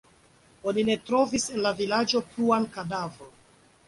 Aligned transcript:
Oni 0.69 0.83
ne 0.85 0.95
trovis 1.09 1.45
en 1.55 1.59
la 1.65 1.73
vilaĝo 1.81 2.21
pluan 2.31 2.65
kadavron. 2.79 3.31